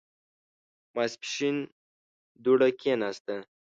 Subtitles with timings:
[0.95, 1.57] ماسپښين
[2.43, 3.35] دوړه کېناسته.